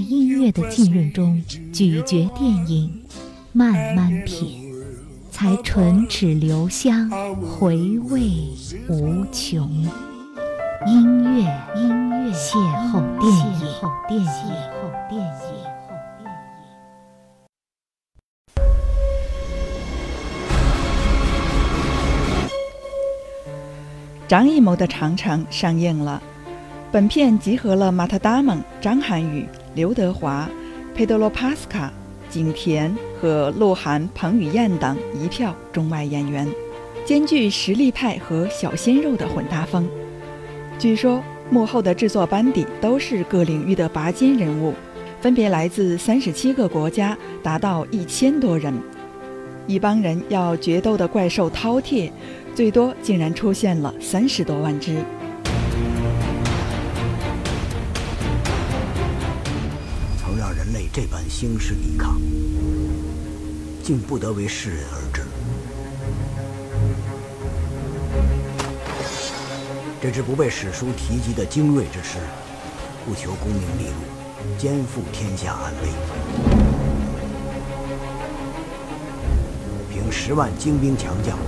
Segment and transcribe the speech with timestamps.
[0.00, 1.42] 音乐的浸润中
[1.72, 3.02] 咀嚼电影，
[3.52, 4.72] 慢慢品，
[5.30, 8.20] 才唇齿留香，回味
[8.88, 9.68] 无穷。
[10.86, 11.42] 音乐，
[11.76, 12.56] 音乐，邂
[12.90, 13.60] 逅电影，
[14.08, 15.28] 邂逅电影。
[24.26, 26.22] 张艺谋的《长城》上映了。
[26.92, 30.48] 本片集合了马特·达蒙、张涵予、刘德华、
[30.94, 31.92] 佩德罗·帕斯卡、
[32.28, 36.48] 景甜和鹿晗、彭于晏等一票中外演员，
[37.04, 39.88] 兼具实力派和小鲜肉的混搭风。
[40.78, 44.74] 据说幕后的制作班底都是各领域的拔尖人物，
[45.20, 48.74] 分别来自三十七个国家，达到一千多人。
[49.66, 52.10] 一帮人要决斗的怪兽饕餮。
[52.52, 54.96] 最多竟然出现了三十多万只。
[60.92, 62.20] 这般兴师抵抗，
[63.80, 65.22] 竟不得为世人而知。
[70.02, 72.18] 这支不被史书提及的精锐之师，
[73.06, 75.90] 不求功名利禄，肩负天下安危，
[79.92, 81.38] 凭十万精兵强将。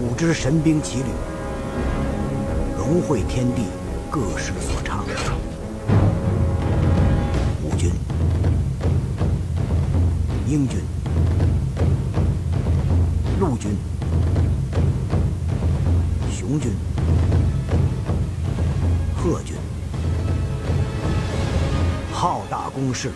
[0.00, 1.10] 五支神兵骑旅，
[2.78, 3.64] 融汇天地
[4.08, 5.04] 各施所长。
[10.52, 10.78] 英军、
[13.40, 13.70] 陆军、
[16.30, 16.70] 雄军、
[19.16, 19.56] 贺军，
[22.12, 23.10] 浩大攻势，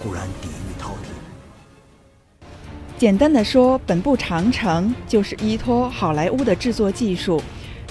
[0.00, 2.46] 固然抵御饕餮。
[2.96, 7.42] 简单的说，本部《长城》就是依托好莱坞的制作技术，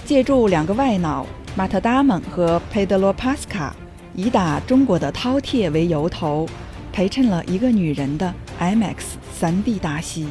[0.06, 3.75] 借助两个外脑马特·达蒙和佩德罗·帕斯卡，
[4.14, 6.48] 以打中国的饕餮为由头，
[6.95, 8.95] 陪衬了一个女人的 IMAX
[9.38, 10.29] 3D 大戏。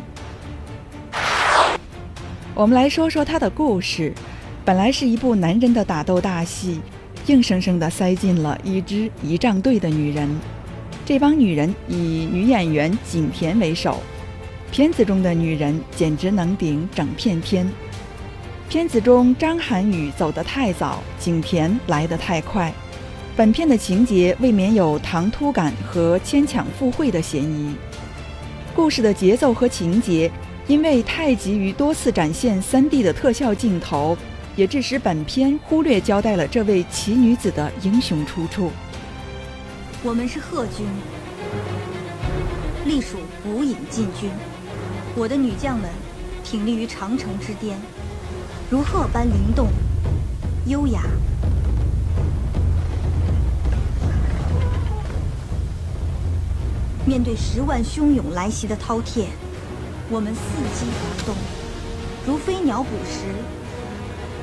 [2.55, 4.15] 我们来说说它的故事。
[4.65, 6.81] 本来是一部男人的打斗大戏，
[7.27, 10.27] 硬生生地塞进了一支仪仗队的女人。
[11.05, 14.03] 这帮女人以女演员景甜为首。
[14.73, 17.71] 片子中的女人简直能顶整片天。
[18.71, 22.73] 片子中张涵予走得太早，景甜来得太快，
[23.37, 27.75] 本片的情节未免有唐突感和牵强附会的嫌疑。
[28.77, 30.31] 故事的节奏和情节
[30.69, 34.17] 因为太急于多次展现 3D 的特效镜头，
[34.55, 38.71] 也致使本片忽略交代了这位奇女子的英雄出处。
[40.05, 40.87] 我们是贺军，
[42.87, 44.31] 隶属武隐禁军。
[45.17, 45.91] 我的女将们
[46.45, 47.77] 挺立于长城之巅，
[48.71, 49.67] 如鹤般灵动、
[50.69, 51.03] 优雅。
[57.07, 59.27] 面对十万汹涌来袭的饕餮，
[60.09, 60.39] 我们伺
[60.73, 61.35] 机而动，
[62.27, 63.27] 如飞鸟捕食，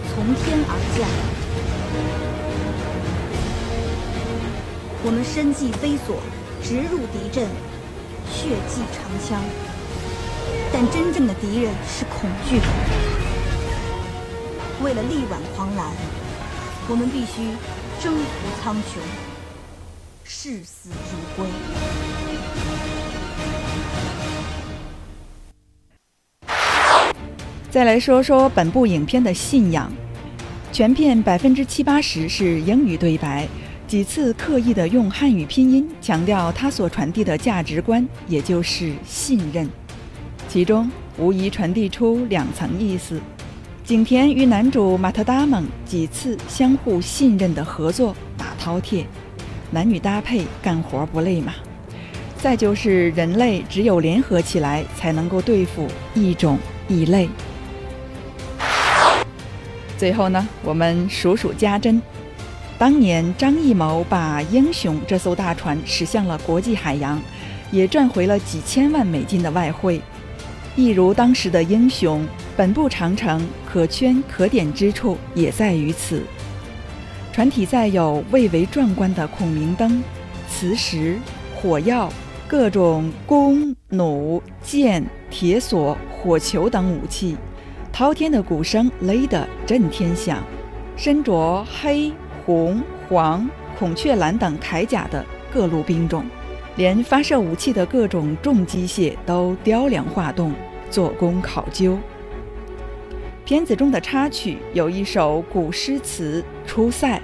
[0.07, 1.09] 从天而降。
[5.03, 6.21] 我们身系飞索，
[6.61, 7.49] 直入敌阵，
[8.31, 9.41] 血祭长枪。
[10.71, 12.61] 但真正的敌人是恐惧。
[14.83, 15.91] 为了力挽狂澜，
[16.87, 17.57] 我们必须
[17.99, 18.23] 征服
[18.61, 19.01] 苍穹，
[20.23, 21.49] 视死如归。
[27.71, 29.89] 再来说说本部影片的信仰，
[30.73, 33.47] 全片百分之七八十是英语对白，
[33.87, 39.69] 几次刻意的用汉语拼音强调他所传递的价值观，也就是信任。
[40.49, 43.21] 其中无疑传递出两层意思：
[43.85, 49.05] 景甜与男主马特·达蒙几次相互信任的合作打饕餮，
[49.71, 51.53] 男女搭配干活不累嘛。
[52.37, 56.57] 再就是人类只有联合起来才能够对付异种
[56.89, 57.29] 异类。
[60.01, 62.01] 最后呢，我们数数家珍：
[62.75, 67.21] 当年张艺谋把英雄这艘大船驶向了国际海洋，
[67.71, 70.01] 也赚回了几千万美金的外汇。
[70.75, 72.27] 一如当时的英雄，
[72.57, 76.23] 本部长城可圈可点之处也在于此。
[77.31, 80.03] 船体载有蔚为壮观的孔明灯、
[80.49, 81.15] 磁石、
[81.55, 82.11] 火药、
[82.47, 87.37] 各种弓、弩、箭、铁索、火球等武器，
[87.91, 90.43] 滔天的鼓声擂得震天响。
[90.97, 92.13] 身着黑、
[92.45, 93.49] 红、黄、
[93.79, 96.23] 孔雀蓝等铠甲的各路兵种，
[96.75, 100.53] 连发射武器的各种重机械都雕梁画栋、
[100.91, 101.97] 做工考究。
[103.43, 107.17] 片子中的插曲有一首古诗词《出塞》，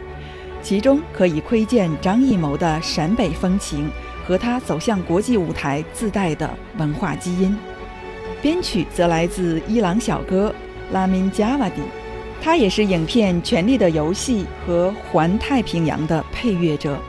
[0.64, 3.88] 其中可以窥见张艺谋的陕北风情
[4.26, 7.56] 和他走向国际舞台自带的文化基因。
[8.42, 10.54] 编曲则来自伊朗小哥
[10.92, 11.82] 拉明加瓦迪，
[12.42, 17.00] 他也是影片《权力的游戏》和《环太平洋》的配乐者。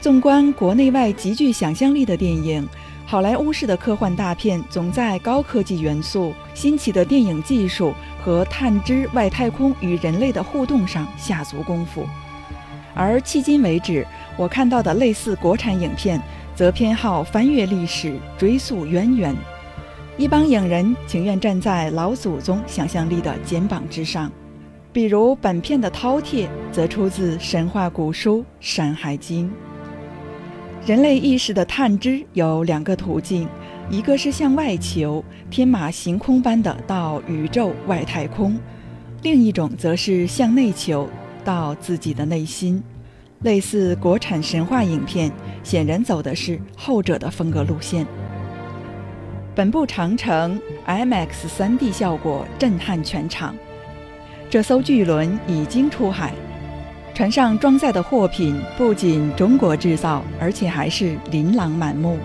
[0.00, 2.68] 纵观国内外极具想象力的电影。
[3.06, 12.06] 好莱坞式的科幻大片总在高科技元素、新奇的电影技术和探知外太空与人类的互动上下足功夫，
[12.94, 14.06] 而迄今为止
[14.38, 16.20] 我看到的类似国产影片，
[16.54, 19.34] 则偏好翻阅历史、追溯渊源。
[20.16, 24.30] 一帮影人情愿站在老祖宗想象力的肩膀之上，
[24.92, 29.48] 比如本片的饕餮，则出自神话古书《山海经》。
[30.86, 33.48] 人类意识的探知有两个途径，
[33.90, 38.52] 一个是向外求，天马行空般的到宇宙外太空；
[39.22, 41.08] 另一种则是向内求，
[41.42, 42.80] 到自己的内心。
[43.44, 45.30] 类似国产神话影片，
[45.62, 48.06] 显然走的是后者的风格路线。
[49.54, 53.54] 本部长城 IMAX 3D 效果震撼全场，
[54.48, 56.32] 这艘巨轮已经出海。
[57.12, 62.18] 船上装载的货品不仅中国制造，而且还是琳琅满目。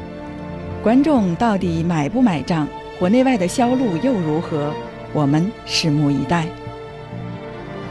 [0.81, 2.65] 观众到底买不买账？
[2.97, 4.73] 国内外的销路又如何？
[5.11, 6.47] 我们拭目以待。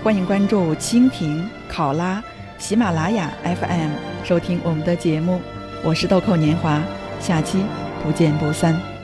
[0.03, 2.23] 欢迎关注蜻蜓、考拉、
[2.59, 3.91] 喜马拉雅 FM，
[4.25, 5.41] 收听我们的节目。
[5.85, 6.83] 我是豆蔻年华，
[7.21, 7.63] 下期
[8.03, 8.98] 不见不散。